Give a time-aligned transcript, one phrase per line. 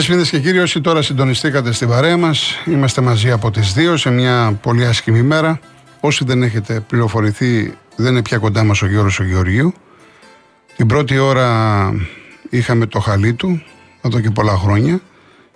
[0.00, 0.62] Καλησπέρα φίλε και κύριοι.
[0.62, 5.22] Όσοι τώρα συντονιστήκατε στην παρέα μας, είμαστε μαζί από τις 2 σε μια πολύ άσχημη
[5.22, 5.60] μέρα.
[6.00, 9.72] Όσοι δεν έχετε πληροφορηθεί, δεν είναι πια κοντά μας ο Γιώργο ο Γεωργίου.
[10.76, 11.90] Την πρώτη ώρα
[12.50, 13.62] είχαμε το χαλί του,
[14.02, 15.00] εδώ και πολλά χρόνια,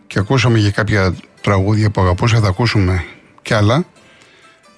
[0.06, 3.04] και ακούσαμε για κάποια τραγούδια που αγαπούσα, θα ακούσουμε
[3.42, 3.84] κι άλλα.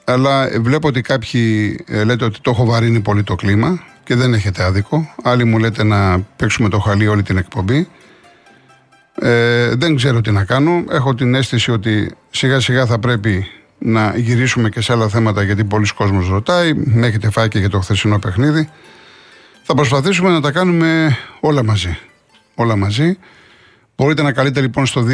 [0.05, 4.35] Αλλά βλέπω ότι κάποιοι ε, λέτε ότι το έχω βαρύνει πολύ το κλίμα και δεν
[4.35, 5.15] έχετε άδικο.
[5.23, 7.89] Άλλοι μου λέτε να παίξουμε το χαλί όλη την εκπομπή.
[9.21, 10.85] Ε, δεν ξέρω τι να κάνω.
[10.91, 13.47] Έχω την αίσθηση ότι σιγά σιγά θα πρέπει
[13.79, 16.75] να γυρίσουμε και σε άλλα θέματα γιατί πολλοί κόσμος ρωτάει.
[16.75, 18.69] Με έχετε φάει και για το χθεσινό παιχνίδι.
[19.63, 21.99] Θα προσπαθήσουμε να τα κάνουμε όλα μαζί.
[22.55, 23.19] Όλα μαζί.
[23.97, 25.05] Μπορείτε να καλείτε λοιπόν στο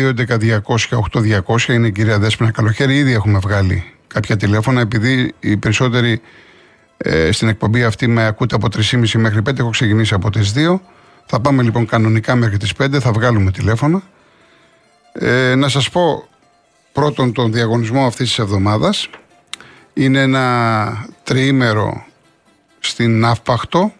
[1.47, 1.69] 211-200-8200.
[1.69, 2.97] Είναι η κυρία Δέσποινα Καλοχέρη.
[2.97, 6.21] Ήδη έχουμε βγάλει κάποια τηλέφωνα επειδή οι περισσότεροι
[6.97, 9.59] ε, στην εκπομπή αυτή με ακούτε από 3.30 μέχρι 5.
[9.59, 10.81] Έχω ξεκινήσει από τις 2.
[11.27, 14.03] Θα πάμε λοιπόν κανονικά μέχρι τις 5, θα βγάλουμε τηλέφωνα.
[15.13, 16.29] Ε, να σας πω
[16.93, 19.09] πρώτον τον διαγωνισμό αυτής της εβδομάδας.
[19.95, 22.05] Είναι ένα τριήμερο
[22.79, 23.93] στην Ναύπαχτο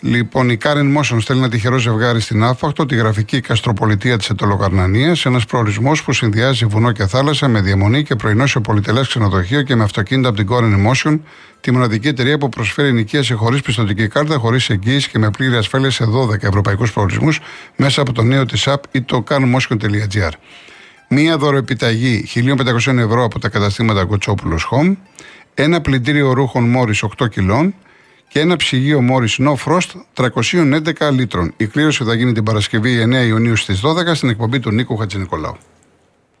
[0.00, 5.26] Λοιπόν, η Karen Motion στέλνει ένα τυχερό ζευγάρι στην Άφαχτο, τη γραφική καστροπολιτεία της Ετωλοκαρνανίας,
[5.26, 9.76] ένας προορισμός που συνδυάζει βουνό και θάλασσα με διαμονή και πρωινό σε πολυτελές ξενοδοχείο και
[9.76, 11.18] με αυτοκίνητα από την Karen Motion,
[11.60, 15.90] τη μοναδική εταιρεία που προσφέρει νοικίαση χωρίς πιστοτική κάρτα, χωρίς εγγύηση και με πλήρη ασφάλεια
[15.90, 17.40] σε 12 ευρωπαϊκούς προορισμούς
[17.76, 20.30] μέσα από το νέο της app ή το carmotion.gr.
[21.08, 24.96] Μία δωροεπιταγή 1.500 ευρώ από τα καταστήματα Κοτσόπουλο Home,
[25.54, 27.74] ένα πλυντήριο ρούχων Μόρι 8 κιλών,
[28.32, 31.54] και ένα ψυγείο Morris No Frost 311 λίτρων.
[31.56, 35.56] Η κλήρωση θα γίνει την Παρασκευή 9 Ιουνίου στις 12 στην εκπομπή του Νίκου Χατζηνικολάου.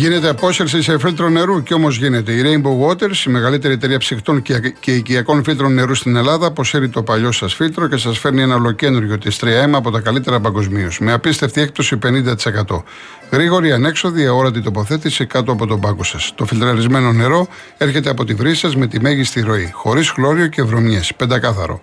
[0.00, 2.32] Γίνεται απόσυρση σε φίλτρο νερού και όμως γίνεται.
[2.32, 4.42] Η Rainbow Waters, η μεγαλύτερη εταιρεία ψυχτών
[4.80, 8.54] και οικιακών φίλτρων νερού στην Ελλάδα, αποσύρει το παλιό σας φίλτρο και σας φέρνει ένα
[8.54, 10.98] ολοκένουργιο της 3M από τα καλύτερα παγκοσμίως.
[11.00, 12.84] Με απίστευτη έκπτωση 50%.
[13.30, 16.32] Γρήγορη, ανέξοδη, αόρατη τοποθέτηση κάτω από τον πάγκο σας.
[16.34, 20.62] Το φιλτραρισμένο νερό έρχεται από τη βρύση σας με τη μέγιστη ροή, χωρίς χλώριο και
[20.62, 21.12] βρωμιές.
[21.16, 21.80] Πεντακάθαρο.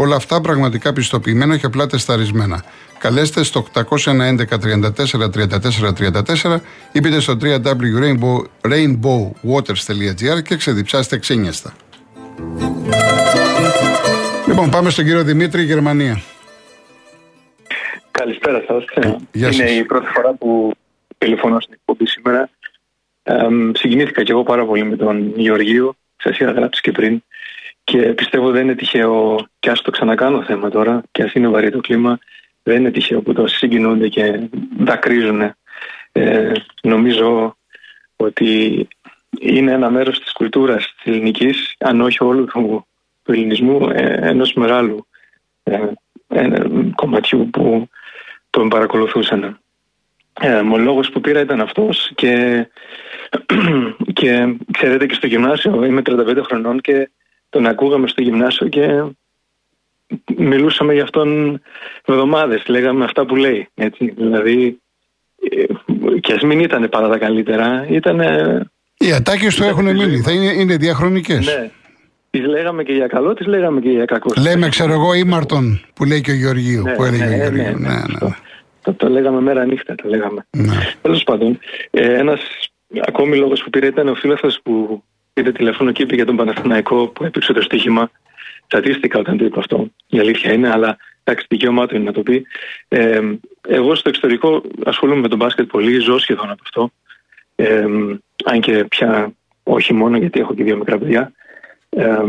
[0.00, 2.64] Όλα αυτά πραγματικά πιστοποιημένα και απλά τεσταρισμένα.
[2.98, 4.40] Καλέστε στο 811 34
[5.90, 6.60] 34
[6.92, 11.72] ή μπείτε στο www.rainbowwaters.gr και ξεδιψάστε ξένιαστα.
[14.46, 16.22] Λοιπόν, πάμε στον κύριο Δημήτρη, Γερμανία.
[18.10, 18.84] Καλησπέρα σας.
[19.32, 20.72] Είναι η πρώτη φορά που
[21.18, 22.50] τηλεφωνώ στην εκπομπή σήμερα.
[23.22, 25.96] Ε, συγκινήθηκα και εγώ πάρα πολύ με τον Γεωργίου.
[26.16, 27.22] Σας είχα γράψει και πριν.
[27.90, 31.70] Και πιστεύω δεν είναι τυχαίο, και ας το ξανακάνω θέμα τώρα, και ας είναι βαρύ
[31.70, 32.18] το κλίμα,
[32.62, 35.54] δεν είναι τυχαίο που τόσοι συγκινούνται και δακρύζουν.
[36.12, 37.56] Ε, νομίζω
[38.16, 38.88] ότι
[39.40, 42.86] είναι ένα μέρος της κουλτούρας της ελληνικής, αν όχι όλου του,
[43.22, 45.06] του ελληνισμού, ε, ενός μεγάλου
[45.62, 45.86] ε,
[46.94, 47.88] κομματιού που
[48.50, 49.58] τον παρακολουθούσαν.
[50.40, 52.66] Ε, ο λόγος που πήρα ήταν αυτός και,
[54.18, 57.10] και ξέρετε και στο γυμνάσιο είμαι 35 χρονών και
[57.48, 59.04] τον ακούγαμε στο γυμνάσιο και
[60.36, 61.60] μιλούσαμε για αυτόν
[62.04, 63.68] εβδομάδες, λέγαμε αυτά που λέει.
[63.74, 64.12] Έτσι.
[64.16, 64.80] Δηλαδή,
[65.50, 65.64] ε,
[66.20, 68.20] και ας μην ήταν πάρα τα καλύτερα, ήταν...
[68.98, 71.46] Οι ατάκες του έχουν μείνει, θα είναι, είναι διαχρονικές.
[71.46, 71.70] Ναι.
[72.30, 74.32] Τις λέγαμε και για καλό, τις λέγαμε και για κακό.
[74.40, 77.62] Λέμε, ξέρω εγώ, Ήμαρτον που λέει και ο Γεωργίου, ναι, που έλεγε ναι, ο Γεωργίου.
[77.62, 78.34] Ναι, ναι, ναι, ναι.
[78.82, 80.46] Το, το, λέγαμε μέρα νύχτα, το λέγαμε.
[80.56, 80.76] Ναι.
[81.02, 81.58] Τέλος πάντων,
[81.90, 82.40] ε, ένας
[83.06, 85.02] ακόμη λόγος που πήρε ήταν ο φίλος που
[85.38, 88.10] πήρε τηλέφωνο και είπε για τον Παναθηναϊκό που έπαιξε το στοίχημα.
[88.66, 89.90] Τσατίστηκα όταν το είπε αυτό.
[90.06, 92.46] Η αλήθεια είναι, αλλά εντάξει, δικαίωμά του είναι να το πει.
[92.88, 93.20] Ε,
[93.68, 96.90] εγώ στο εξωτερικό ασχολούμαι με τον μπάσκετ πολύ, ζω σχεδόν από αυτό.
[97.56, 97.86] Ε,
[98.44, 99.32] αν και πια
[99.62, 101.32] όχι μόνο γιατί έχω και δύο μικρά παιδιά.
[101.90, 102.22] Ε,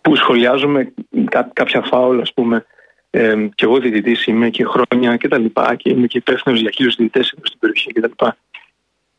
[0.00, 0.92] που σχολιάζουμε
[1.30, 2.64] κά, κάποια φάουλ, ας πούμε.
[3.10, 6.70] Ε, και εγώ διαιτητής είμαι και χρόνια και τα λοιπά και είμαι και υπεύθυνος για
[6.70, 8.36] χίλιους διαιτητές στην περιοχή και τα λοιπά.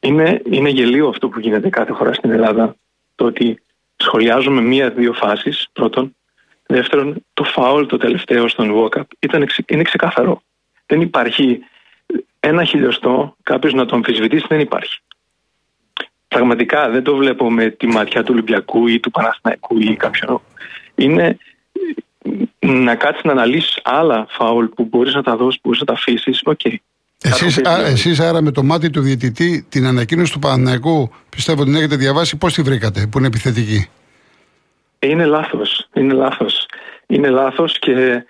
[0.05, 2.75] Είναι, είναι γελοίο αυτό που γίνεται κάθε φορά στην Ελλάδα.
[3.15, 3.63] Το ότι
[3.95, 6.15] σχολιάζουμε μία-δύο φάσεις πρώτον
[6.67, 9.07] Δεύτερον, το φάουλ το τελευταίο στον Γουόκαπ
[9.67, 10.41] είναι ξεκάθαρο.
[10.85, 11.59] Δεν υπάρχει
[12.39, 14.99] ένα χιλιοστό κάποιος να το αμφισβητήσει, δεν υπάρχει.
[16.27, 20.41] Πραγματικά δεν το βλέπω με τη ματιά του Ολυμπιακού ή του Παναθηναϊκού ή κάποιον.
[20.95, 21.37] Είναι
[22.59, 25.93] να κάτσεις να αναλύσεις άλλα φάουλ που μπορείς να τα δώσεις, που μπορείς να τα
[25.93, 26.41] αφήσεις.
[26.43, 26.59] Οκ.
[26.63, 26.75] Okay.
[27.25, 31.79] Εσείς, εσείς άρα με το μάτι του διαιτητή την ανακοίνωση του Παναθηναϊκού πιστεύω ότι την
[31.79, 33.89] έχετε διαβάσει πώς τη βρήκατε που είναι επιθετική;
[34.99, 36.65] Είναι λάθος, είναι λάθος.
[37.07, 38.25] Είναι λάθος και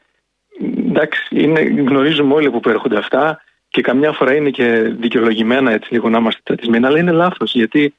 [0.88, 6.10] εντάξει, είναι, γνωρίζουμε όλοι που προέρχονται αυτά και καμιά φορά είναι και δικαιολογημένα έτσι λίγο
[6.10, 7.94] να είμαστε τρατισμένοι, αλλά είναι λάθος γιατί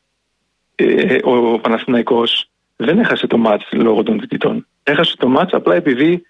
[0.75, 4.67] ε, ο Παναθηναϊκός δεν έχασε το μάτς λόγω των διτητών.
[4.83, 6.27] Έχασε το μάτς απλά επειδή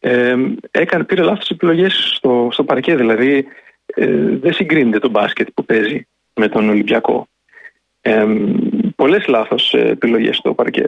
[0.00, 0.34] ε,
[0.70, 3.46] έκανε, πήρε λάθος επιλογές στο, στο παρκέ, δηλαδή
[3.94, 7.28] ε, δεν συγκρίνεται το μπάσκετ που παίζει με τον Ολυμπιακό.
[8.00, 8.26] Ε,
[8.96, 10.86] πολλές λάθος επιλογές στο παρκέ.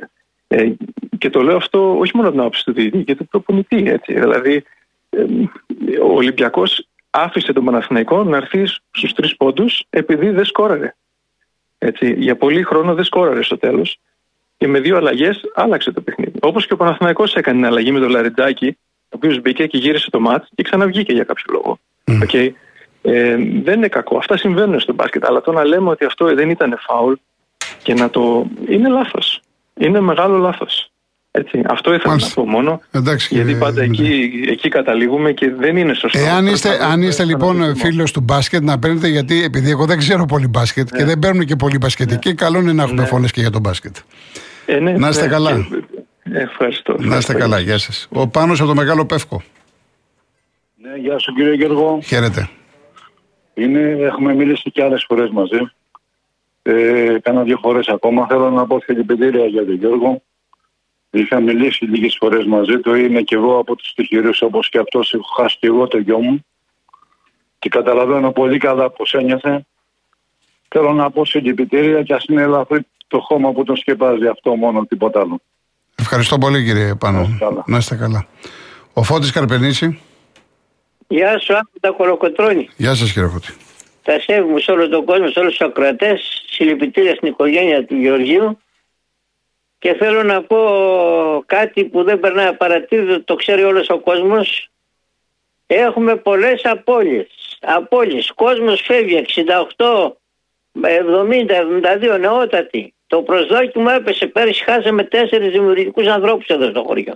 [0.49, 0.71] Ε,
[1.19, 3.83] και το λέω αυτό όχι μόνο από την άποψη του διαιτητή και του προπονητή.
[3.87, 4.13] Έτσι.
[4.13, 4.63] Δηλαδή,
[5.11, 5.23] ε,
[6.03, 10.95] ο Ολυμπιακός άφησε τον Παναθηναϊκό να έρθει στους τρεις πόντους επειδή δεν σκόραρε.
[11.79, 13.99] Έτσι, για πολύ χρόνο δεν σκόραρε στο τέλος
[14.57, 16.39] και με δύο αλλαγές άλλαξε το παιχνίδι.
[16.41, 20.11] Όπως και ο Παναθηναϊκός έκανε την αλλαγή με τον Λαρεντάκη, ο οποίος μπήκε και γύρισε
[20.11, 21.79] το μάτς και ξαναβγήκε για κάποιο λόγο.
[22.05, 22.23] Mm.
[22.23, 22.51] Okay.
[23.07, 24.17] Ε, δεν είναι κακό.
[24.17, 25.25] Αυτά συμβαίνουν στο μπάσκετ.
[25.25, 27.13] Αλλά το να λέμε ότι αυτό δεν ήταν φάουλ
[27.83, 28.47] και να το.
[28.69, 29.41] είναι λάθος.
[29.75, 30.91] Είναι μεγάλο λάθος.
[31.31, 32.41] Έτσι, αυτό ήθελα Μάλιστα.
[32.41, 32.81] να πω μόνο.
[32.91, 36.19] Εντάξει, γιατί πάντα εκεί, εκεί καταλήγουμε και δεν είναι σωστό.
[36.19, 40.25] Εάν είστε, αν είστε λοιπόν φίλος του μπάσκετ, να παίρνετε γιατί επειδή εγώ δεν ξέρω
[40.25, 40.99] πολύ μπάσκετ ναι.
[40.99, 42.35] και δεν παίρνουν και πολύ μπασκετικοί, ναι.
[42.35, 43.07] καλό είναι να έχουμε ναι.
[43.07, 43.97] φωνές και για τον μπάσκετ.
[44.67, 45.67] Ε, ναι, να είστε ναι, καλά.
[46.33, 46.97] Ευχαριστώ.
[46.99, 48.09] Να είστε καλά, γεια σας.
[48.13, 49.43] Ο Πάνος από το Μεγάλο Πεύκο.
[50.77, 51.99] Ναι, γεια σου κύριε Γιώργο.
[52.05, 52.49] Χαίρετε.
[53.59, 55.71] Είναι, έχουμε μιλήσει και άλλες φορές μαζί.
[56.63, 58.27] Ε, κάνα δύο φορές ακόμα.
[58.27, 60.23] Θέλω να πω χαιρετήρια για τον Γιώργο.
[61.11, 62.95] Είχα μιλήσει λίγες φορές μαζί του.
[62.95, 65.15] Είμαι και εγώ από τους τυχερούς όπως και αυτός.
[65.15, 66.45] Έχω χάσει και εγώ το γιο μου.
[67.59, 69.67] Και καταλαβαίνω πολύ καλά πώς ένιωθε.
[70.69, 74.87] Θέλω να πω συλληπιτήρια και ας είναι ελαφρύ το χώμα που τον σκεπάζει αυτό μόνο,
[74.87, 75.41] τίποτα άλλο.
[75.95, 77.29] Ευχαριστώ πολύ κύριε Πάνο.
[77.67, 78.27] Να είστε καλά.
[78.93, 80.01] Ο Φώτης Καρπενήσι.
[81.09, 82.69] Γεια σου, τα Κολοκοτρώνη.
[82.77, 83.55] Γεια σας κύριε Φώτη.
[84.03, 88.59] Τα σέβουμε σε όλο τον κόσμο, σε όλους τους ακροατές, συλληπιτήρια στην οικογένεια του Γεωργίου
[89.79, 90.59] και θέλω να πω
[91.47, 94.71] κάτι που δεν περνάει παρατήρητο, το ξέρει όλος ο κόσμος.
[95.67, 97.59] Έχουμε πολλές απώλειες.
[97.61, 98.33] Απώλειες.
[98.35, 100.17] Κόσμος φεύγει 68,
[100.73, 102.95] 70, 72, νεότατοι.
[103.07, 107.15] Το προσδόκιμο έπεσε πέρυσι, χάσαμε τέσσερις δημιουργικούς ανθρώπους εδώ στο χωριό.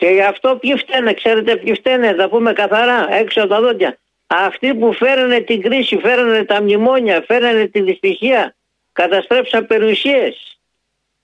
[0.00, 3.98] Και γι' αυτό ποιοι φταίνε, ξέρετε ποιοι φταίνε, θα πούμε καθαρά, έξω από τα δόντια.
[4.26, 8.56] Αυτοί που φέρανε την κρίση, φέρανε τα μνημόνια, φέρανε τη δυστυχία,
[8.92, 10.58] καταστρέψαν περιουσίες.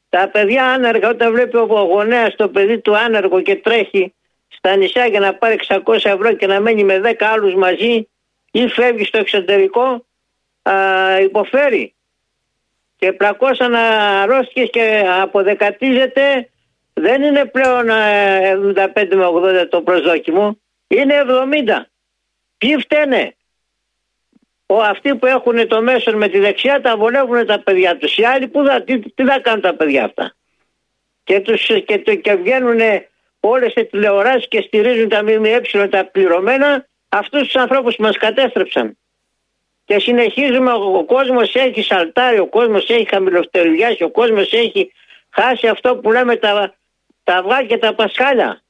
[0.08, 4.14] Τα παιδιά άνεργα, όταν βλέπει ο γονέας το παιδί του άνεργο και τρέχει
[4.48, 8.08] στα νησιά για να πάρει 600 ευρώ και να μένει με 10 άλλους μαζί
[8.50, 10.06] ή φεύγει στο εξωτερικό,
[10.62, 10.72] α,
[11.20, 11.94] υποφέρει
[12.96, 16.50] και πλακώσαν αρρώστιες και αποδεκατίζεται
[17.00, 19.26] δεν είναι πλέον 75 με
[19.62, 21.82] 80 το προσδόκιμο είναι 70
[22.58, 23.36] ποιοι φταίνε;
[24.66, 28.16] Ο, αυτοί που έχουν το μέσο με τη δεξιά τα βολεύουν τα παιδιά τους.
[28.16, 30.34] Οι άλλοι που θα, τι, τι θα κάνουν τα παιδιά αυτά;
[31.24, 32.80] Και, τους, και, και βγαίνουν
[33.40, 35.60] όλες οι τηλεοράσεις και στηρίζουν τα ΜΜΕ
[35.90, 38.98] τα πληρωμένα αυτούς τους ανθρώπους που μας κατέστρεψαν.
[39.84, 44.92] Και συνεχίζουμε ο κόσμος έχει σαλτάρει, ο κόσμος έχει χαμηλοφτεριάσει, ο κόσμος έχει
[45.30, 46.74] χάσει αυτό που λέμε τα,
[47.26, 48.60] τα αυγά και τα πασχάλια.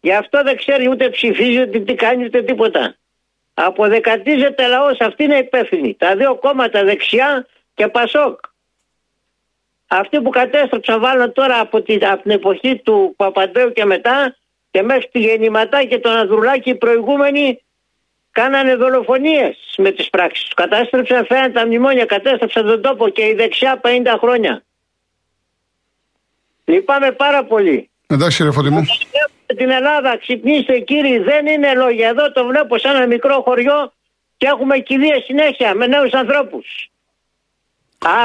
[0.00, 2.96] Γι' αυτό δεν ξέρει ούτε ψηφίζει ούτε τι κάνει ούτε τίποτα.
[3.54, 5.94] Αποδεκατίζεται λαός, αυτή είναι υπεύθυνη.
[5.94, 8.40] Τα δύο κόμματα δεξιά και Πασόκ.
[9.86, 14.36] Αυτοί που κατέστρεψαν βάλουν τώρα από την, από την εποχή του Παπαντρέου και μετά
[14.70, 17.62] και μέχρι τη γεννηματά και τον Ανδρουλάκη οι προηγούμενοι
[18.30, 20.54] κάνανε δολοφονίες με τις πράξεις τους.
[20.54, 24.62] Κατάστρεψαν, φέραν τα μνημόνια, κατέστρεψαν τον τόπο και η δεξιά 50 χρόνια.
[26.72, 27.90] Λυπάμαι πάρα πολύ.
[28.06, 28.82] Εντάξει, ρε Φωτεινό.
[29.56, 32.08] Την Ελλάδα, ξυπνήστε κύριοι, δεν είναι λόγια.
[32.08, 33.92] Εδώ το βλέπω σαν ένα μικρό χωριό
[34.36, 36.66] και έχουμε κηδεία συνέχεια με νέους ανθρώπους.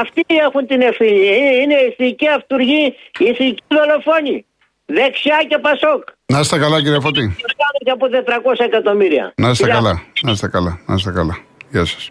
[0.00, 1.20] Αυτοί έχουν την ευθύνη.
[1.62, 2.82] Είναι η ηθική αυτούργη,
[3.18, 4.44] η ηθική δολοφόνη.
[4.86, 6.02] Δεξιά και Πασόκ.
[6.26, 7.36] Να είστε καλά, κύριε Φωτή.
[7.84, 9.32] Και από 400 εκατομμύρια.
[9.36, 10.02] Να είστε καλά.
[10.22, 10.80] Να είστε καλά.
[10.86, 11.38] Να είστε καλά.
[11.70, 12.10] Γεια σας.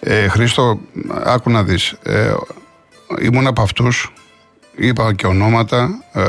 [0.00, 0.80] Ε, Χρήστο,
[1.24, 1.94] άκου να δεις.
[2.02, 2.32] Ε,
[3.20, 4.12] ήμουν από αυτούς,
[4.76, 6.22] είπα και ονόματα, ε,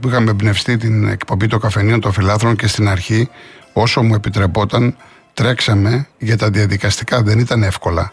[0.00, 3.28] που είχαμε εμπνευστεί την εκπομπή των καφενείων των φιλάθρων και στην αρχή,
[3.72, 4.96] όσο μου επιτρεπόταν,
[5.34, 7.22] τρέξαμε για τα διαδικαστικά.
[7.22, 8.12] Δεν ήταν εύκολα.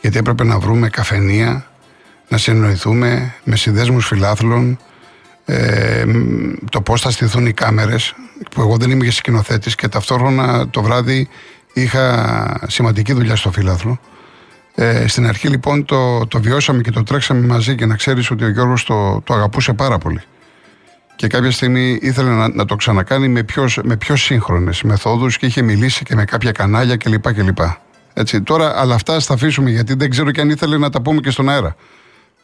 [0.00, 1.66] Γιατί έπρεπε να βρούμε καφενεία,
[2.28, 4.78] να συνοηθούμε με συνδέσμους φιλάθλων,
[5.44, 6.04] ε,
[6.70, 8.14] το πώς θα στηθούν οι κάμερες,
[8.50, 11.28] που εγώ δεν είμαι και σκηνοθέτης και ταυτόχρονα το βράδυ
[11.72, 13.98] είχα σημαντική δουλειά στο φύλαθρο.
[14.80, 18.44] Ε, στην αρχή λοιπόν το, το βιώσαμε και το τρέξαμε μαζί και να ξέρεις ότι
[18.44, 20.20] ο Γιώργος το, το αγαπούσε πάρα πολύ.
[21.16, 25.46] Και κάποια στιγμή ήθελε να, να το ξανακάνει με πιο, με πιο σύγχρονες μεθόδους και
[25.46, 27.32] είχε μιλήσει και με κάποια κανάλια κλπ.
[27.32, 27.58] κλπ.
[28.14, 31.20] Έτσι, τώρα, αλλά αυτά θα αφήσουμε γιατί δεν ξέρω και αν ήθελε να τα πούμε
[31.20, 31.76] και στον αέρα.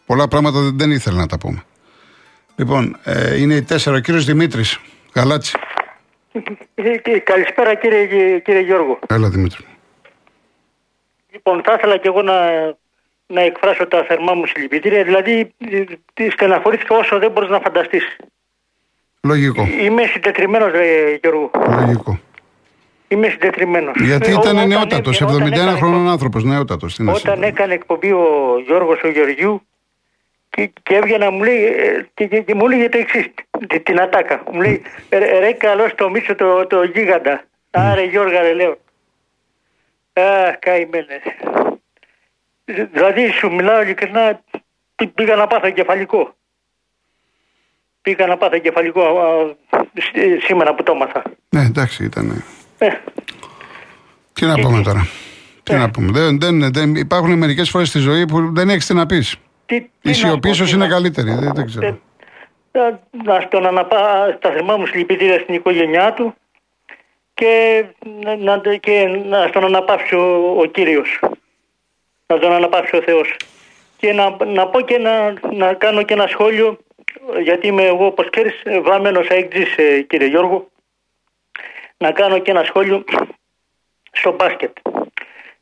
[0.06, 1.64] Πολλά πράγματα δεν, δεν ήθελε να τα πούμε.
[2.56, 3.96] Λοιπόν, ε, είναι η τέσσερα.
[3.96, 4.80] Ο κύριος Δημήτρης.
[5.14, 5.58] Γαλάτσι.
[6.74, 8.98] Ε, καλησπέρα κύριε, κύριε Γιώργο.
[9.06, 9.64] Έλα Δημήτρη.
[11.34, 12.36] Λοιπόν, θα ήθελα και εγώ να,
[13.26, 15.04] να εκφράσω τα θερμά μου συλληπιτήρια.
[15.04, 15.54] Δηλαδή,
[16.30, 18.16] στεναχωρήθηκα όσο δεν μπορείς να φανταστείς.
[19.22, 19.66] Λογικό.
[19.80, 20.72] Είμαι συντετριμένος,
[21.20, 21.50] Γιώργο.
[21.68, 22.20] Λογικό.
[23.08, 23.94] Είμαι συντετριμένος.
[24.00, 26.98] Γιατί ε, ήταν νεότατος, 71 χρόνων άνθρωπος, νεότατος.
[26.98, 28.26] Όταν έκανε εκπομπή ο
[28.66, 29.62] Γιώργος ο Γεωργιού
[30.50, 33.26] και, και έβγαινα μου λέει, ε, και, και, και μου λέει το εξής,
[33.82, 34.42] την ατάκα.
[34.52, 34.82] Μου λέει,
[35.40, 37.44] ρε καλός το μίσο το, το γίγαντα.
[37.70, 38.78] Άρε Γιώργα, ρε λέω.
[40.14, 41.22] Αχ, καημένες.
[42.64, 44.40] Δηλαδή σου μιλάω ειλικρινά,
[45.14, 46.34] πήγα να πάθω κεφαλικό.
[48.02, 49.02] Πήγα να πάθω κεφαλικό
[50.46, 51.22] σήμερα που το έμαθα.
[51.48, 52.44] Ναι, εντάξει, ήταν.
[52.78, 52.88] Ε.
[54.32, 55.06] Τι να πούμε τώρα;
[55.62, 55.76] Τι ε.
[55.76, 59.06] να πούμε; Δεν, δεν, δεν, υπάρχουν μερικές φορές στη ζωή που δεν έχεις τι να
[59.06, 59.36] πεις.
[60.02, 61.34] Η σιωπή είναι καλύτερη.
[61.34, 61.98] Δεν, δεν ξέρω.
[62.72, 62.80] Ε,
[63.24, 66.34] να στον αναπά στα θερμά μου συλληπιτήρια στην οικογένειά του
[67.34, 67.84] και
[68.38, 71.18] να, και να στον αναπαύσει ο, ο Κύριος.
[72.26, 73.36] Να τον αναπαύσει ο Θεός.
[73.96, 76.78] Και να, να πω και να, να κάνω και ένα σχόλιο
[77.42, 80.68] γιατί είμαι εγώ όπως ξέρεις βάμενος αέκτζης ε, κύριε Γιώργο
[81.96, 83.04] να κάνω και ένα σχόλιο
[84.12, 84.76] στο μπάσκετ.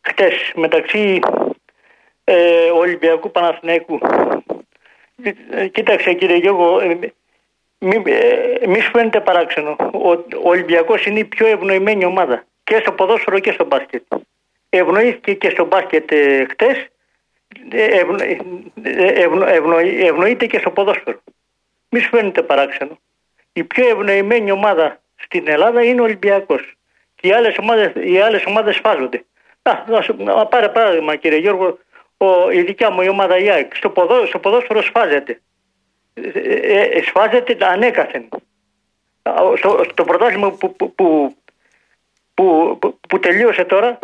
[0.01, 1.21] Χτες μεταξύ
[2.25, 3.99] ε, Ολυμπιακού Παναθηναϊκού.
[5.51, 6.81] Ε, κοίταξε κύριε Γιώργο,
[7.83, 9.77] ε, μη, ε, μη σου φαίνεται παράξενο.
[9.93, 14.03] Ο, ο Ολυμπιακός είναι η πιο ευνοημένη ομάδα και στο ποδόσφαιρο και στο μπάσκετ.
[14.69, 16.87] Ευνοήθηκε και στο μπάσκετ ε, χτες,
[17.71, 18.19] ευνο,
[18.83, 21.21] ευνο, ευνο, ευνοείται και στο ποδόσφαιρο.
[21.89, 22.99] Μη σου φαίνεται παράξενο.
[23.53, 26.75] Η πιο ευνοημένη ομάδα στην Ελλάδα είναι ο Ολυμπιακός.
[27.15, 29.25] Και οι άλλες ομάδες, οι άλλες ομάδες σφάζονται.
[29.63, 29.73] Α,
[30.17, 31.79] να πάρε παράδειγμα κύριε Γιώργο,
[32.17, 35.41] ο, η δικιά μου η ομάδα η ΑΕΚ, στο, ποδό, στο ποδόσφαιρο σφάζεται.
[36.15, 36.21] Ε,
[36.99, 38.29] ε, σφάζεται ανέκαθεν.
[39.57, 41.37] Στο, στο πρωτάθλημα που, που, που,
[42.35, 42.79] που,
[43.09, 43.99] που τελείωσε τώρα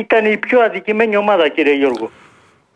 [0.00, 2.10] ήταν η πιο αδικημένη ομάδα κύριε Γιώργο.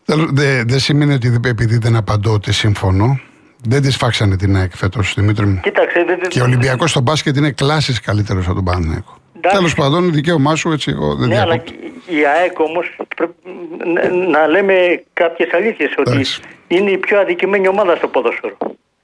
[0.05, 3.19] Δεν δε σημαίνει ότι επειδή δεν απαντώ ότι συμφωνώ.
[3.67, 5.59] Δεν της φάξανε την ΑΕΚ φέτος, Δημήτρη μου.
[5.63, 9.17] Κοίταξε, δε, δε, και ο Ολυμπιακός στο μπάσκετ είναι κλάσει καλύτερος από τον Παναθηναϊκό.
[9.51, 11.63] Τέλος πάντων, δικαίωμά σου, έτσι εγώ δεν ναι, αλλά
[12.05, 12.97] η ΑΕΚ όμως
[14.31, 16.25] να λέμε κάποιες αλήθειες ότι
[16.67, 18.57] είναι η πιο αδικημένη ομάδα στο ποδόσφαιρο.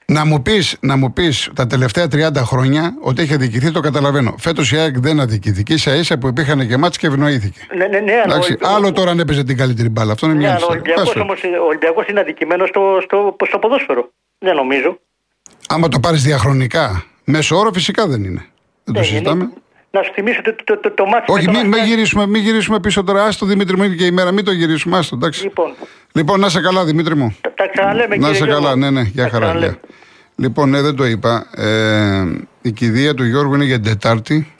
[0.06, 4.34] Να μου πεις να μου πεις, τα τελευταία 30 χρόνια ότι έχει αδικηθεί, το καταλαβαίνω.
[4.38, 5.76] Φέτος η ΑΕΚ δεν αδικήθηκε.
[5.78, 7.60] σα ίσα που υπήρχαν και μάτς και ευνοήθηκε.
[7.76, 10.12] Ναι, ναι, ναι, Εντάξει, άλλο τώρα αν έπαιζε την καλύτερη μπάλα.
[10.12, 10.58] Αυτό είναι ναι, μια
[11.62, 14.10] Ο Ολυμπιακός είναι αδικημένος στο, στο, στο ποδόσφαιρο.
[14.38, 14.98] Δεν νομίζω.
[15.68, 18.46] Άμα το πάρεις διαχρονικά, μέσω όρο φυσικά δεν είναι.
[18.84, 19.50] Δεν το συζητάμε.
[19.94, 21.32] Να σου θυμίσω το, το, το, το μάτι.
[21.32, 23.24] Όχι, μην, μην, γυρίσουμε, μην γυρίσουμε πίσω τώρα.
[23.24, 24.98] Άστο Δημήτρη μου και η μέρα, μην το γυρίσουμε.
[24.98, 25.42] Άστο, εντάξει.
[25.42, 25.74] Λοιπόν,
[26.12, 27.36] λοιπόν να σε καλά, Δημήτρη μου.
[27.40, 29.76] Τα ξαναλέμε, Να σε καλά, ναι, ναι, για χαρά.
[30.36, 31.46] Λοιπόν, ναι, δεν το είπα.
[31.56, 32.22] Ε,
[32.62, 34.54] η κηδεία του Γιώργου είναι για την Τετάρτη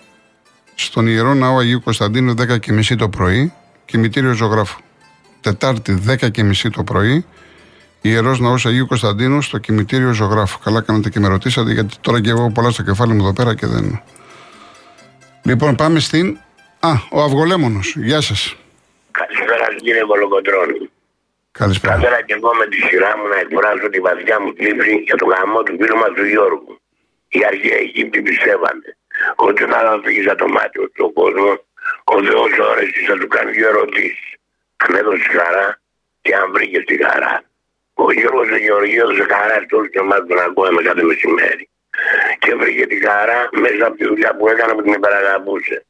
[0.75, 3.53] στον Ιερό Ναό Αγίου Κωνσταντίνου 10.30 το πρωί.
[3.85, 4.81] Κημητήριο ζωγράφου.
[5.41, 7.25] Τετάρτη 10.30 το πρωί.
[8.01, 10.59] Ιερός Ναός Αγίου Κωνσταντίνου στο κημητήριο ζωγράφου.
[10.59, 13.55] Καλά κάνατε και με ρωτήσατε, γιατί τώρα και εγώ πολλά στο κεφάλι μου εδώ πέρα
[13.55, 14.03] και δεν.
[15.45, 16.39] Λοιπόν, πάμε στην.
[16.81, 17.95] Α, ο Αυγολέμονος.
[17.97, 18.57] Γεια σας.
[19.11, 20.91] Καλησπέρα, κύριε Κολοκοντρόνη.
[21.53, 21.95] Καλησπέρα.
[21.95, 25.17] Θα ήθελα και εγώ με τη σειρά μου να εκφράσω τη βαθιά μου θλίψη για
[25.21, 26.73] το γαμό του φίλου μας του Γιώργου.
[27.35, 28.89] Οι αρχαίοι Αιγύπτιοι πιστεύανε
[29.47, 31.51] ότι όταν αφήγησα το μάτι του στον κόσμο,
[32.15, 34.31] ο Θεός όρεσε θα του κάνει δύο ερωτήσεις.
[34.83, 35.67] Αν έδωσε χαρά
[36.25, 37.35] και αν βρήκε τη χαρά.
[38.05, 41.65] Ο Γιώργος ο Γεωργίου έδωσε χαρά σε όλους και εμάς τον ακούαμε κάθε μεσημέρι.
[42.39, 45.85] Και βρήκε τη χαρά μέσα από τη δουλειά που έκανε που την υπεραγαπούσε.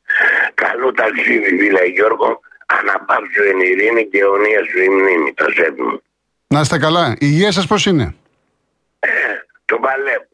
[0.54, 6.02] Καλό ταξίδι, φίλε Γιώργο, αναπαύσου εν ειρήνη και αιωνία σου η μνήμη, τα σέβη μου.
[6.46, 7.04] Να είστε καλά.
[7.12, 8.14] Η υγεία σας πώς είναι;
[8.98, 9.08] Ε,
[9.64, 10.26] το παλεύω.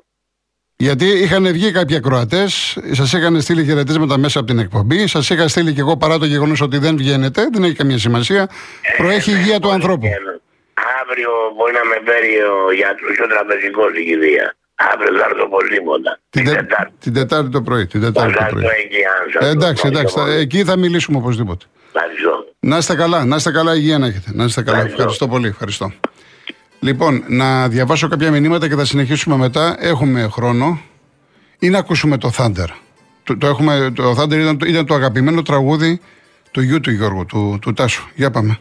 [0.80, 5.49] Γιατί είχαν βγει κάποιοι ακροατές, σας είχαν στείλει χαιρετίσματα μέσα από την εκπομπή, σας είχα
[5.49, 8.42] στείλει και εγώ παρά το γεγονός ότι δεν βγαίνετε, δεν έχει καμία σημασία.
[8.42, 10.06] Ε, Προέχει η υγεία ναι, του ανθρώπου.
[11.02, 14.56] Αύριο μπορεί να με φέρει ο γιατρός ο τραπεζικός η κηδεία.
[14.92, 16.20] Αύριο θα έρθω οπωσδήποτε.
[16.30, 16.92] Την, την, Τετάρτη.
[16.99, 17.87] την Τετάρτη το πρωί.
[17.87, 18.64] Την τετάρτη το πρωί.
[19.40, 20.14] Ε, εντάξει, εντάξει.
[20.18, 21.64] Θα, εκεί θα μιλήσουμε οπωσδήποτε.
[21.94, 22.44] Ευχαριστώ.
[22.61, 24.30] Να είστε καλά, να είστε καλά, υγεία να έχετε.
[24.35, 24.80] Να είστε καλά.
[24.80, 25.47] Ευχαριστώ, πολύ.
[25.49, 25.92] Ευχαριστώ.
[26.80, 29.76] Λοιπόν, να διαβάσω κάποια μηνύματα και θα συνεχίσουμε μετά.
[29.78, 30.80] Έχουμε χρόνο.
[31.58, 32.68] Ή να ακούσουμε το Thunder.
[33.23, 36.00] Το, το, έχουμε, το Thunder ήταν, ήταν το αγαπημένο τραγούδι
[36.50, 38.08] του γιού του Γιώργου, του, του Τάσου.
[38.14, 38.58] Για πάμε.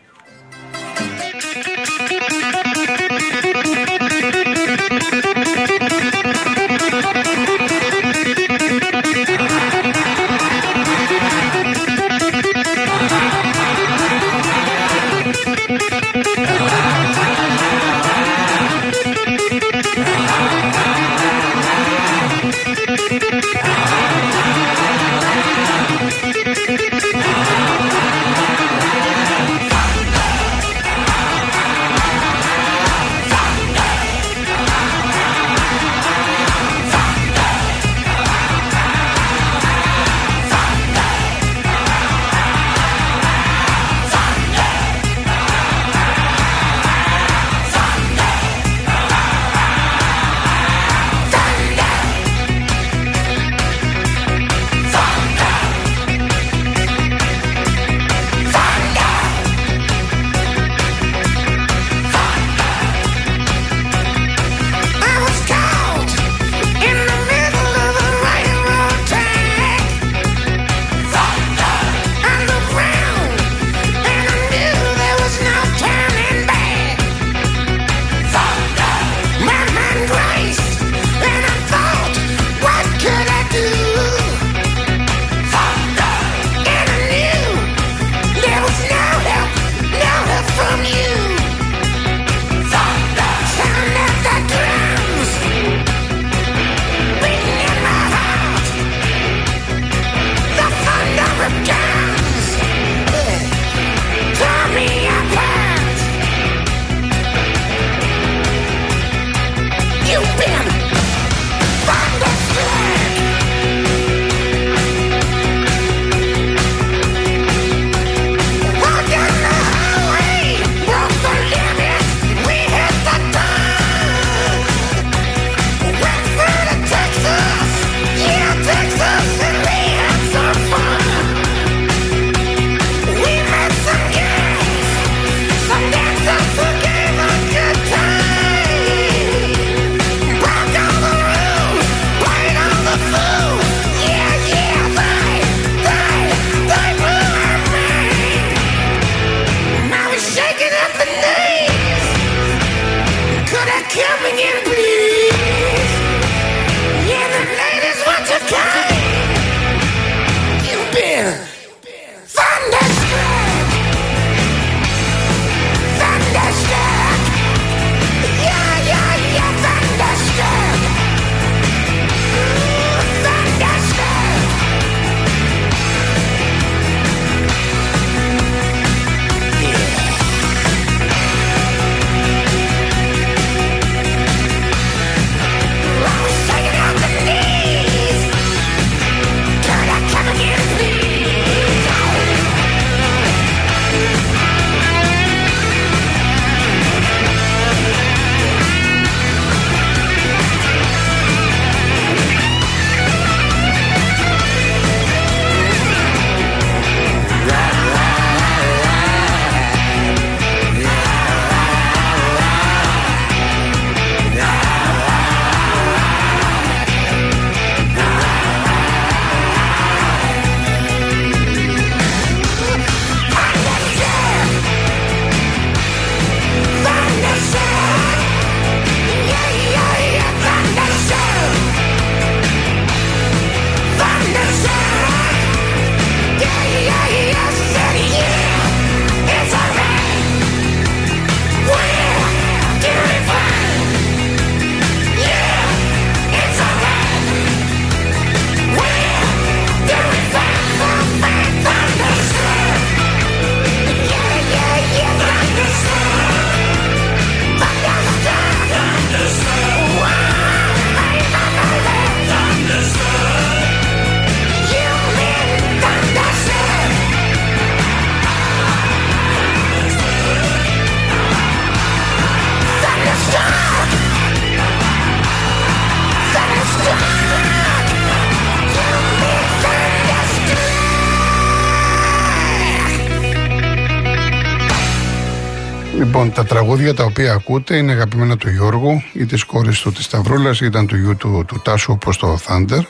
[285.97, 290.05] Λοιπόν, τα τραγούδια τα οποία ακούτε είναι αγαπημένα του Γιώργου ή της κόρης του της
[290.05, 292.81] Σταυρούλας, ήταν του γιου του, του Τάσου όπως το Thunder.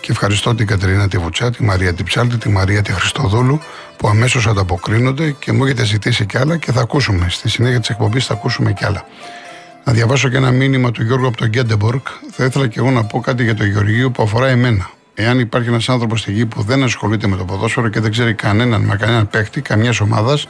[0.00, 3.60] Και ευχαριστώ την Κατερίνα τη Βουτσά, τη Μαρία τη Ψάλτη, τη Μαρία τη Χριστοδούλου
[3.96, 7.26] που αμέσως ανταποκρίνονται και μου έχετε ζητήσει κι άλλα και θα ακούσουμε.
[7.28, 9.06] Στη συνέχεια της εκπομπής θα ακούσουμε κι άλλα.
[9.84, 12.06] Να διαβάσω και ένα μήνυμα του Γιώργου από τον Γκέντεμπορκ.
[12.30, 14.90] Θα ήθελα και εγώ να πω κάτι για το Γεωργείο που αφορά εμένα.
[15.14, 18.34] Εάν υπάρχει ένας άνθρωπος στη γη που δεν ασχολείται με το ποδόσφαιρο και δεν ξέρει
[18.34, 20.48] κανέναν, μα κανέναν παίχτη, καμιάς ομάδας,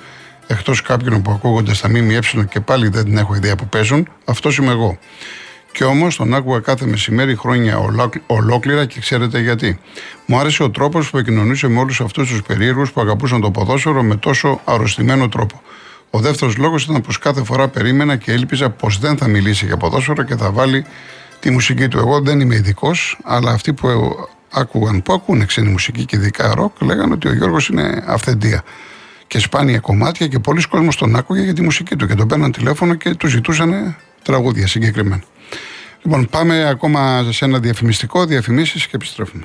[0.49, 4.71] εκτός κάποιων που ακούγονται στα ΜΜΕ και πάλι δεν έχω ιδέα που παίζουν, αυτός είμαι
[4.71, 4.99] εγώ.
[5.73, 7.79] Και όμως τον άκουγα κάθε μεσημέρι χρόνια
[8.27, 9.81] ολόκληρα και ξέρετε γιατί.
[10.27, 14.03] Μου άρεσε ο τρόπος που επικοινωνούσε με όλους αυτούς τους περίεργους που αγαπούσαν το ποδόσφαιρο
[14.03, 15.63] με τόσο αρρωστημένο τρόπο.
[16.11, 19.77] Ο δεύτερος λόγος ήταν πως κάθε φορά περίμενα και έλπιζα πως δεν θα μιλήσει για
[19.77, 20.85] ποδόσφαιρο και θα βάλει
[21.41, 21.99] τη μουσική του.
[21.99, 23.89] Εγώ δεν είμαι ειδικός, αλλά αυτοί που
[24.51, 28.63] άκουγαν, που ακούνε ξένη μουσική και ειδικά ροκ, λέγανε ότι ο Γιώργος είναι αυθεντία
[29.29, 32.53] και σπάνια κομμάτια και πολλοί κόσμος τον άκουγε για τη μουσική του και τον παίρναν
[32.53, 35.23] τηλέφωνο και του ζητούσαν τραγούδια συγκεκριμένα.
[36.03, 39.45] Λοιπόν, πάμε ακόμα σε ένα διαφημιστικό, διαφημίσεις και επιστρέφουμε.